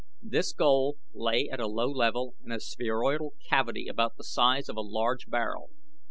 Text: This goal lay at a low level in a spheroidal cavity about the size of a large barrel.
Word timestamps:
This 0.23 0.51
goal 0.51 0.97
lay 1.13 1.47
at 1.51 1.59
a 1.59 1.67
low 1.67 1.87
level 1.87 2.33
in 2.43 2.51
a 2.51 2.59
spheroidal 2.59 3.35
cavity 3.47 3.85
about 3.87 4.17
the 4.17 4.23
size 4.23 4.67
of 4.67 4.75
a 4.77 4.81
large 4.81 5.27
barrel. 5.29 5.69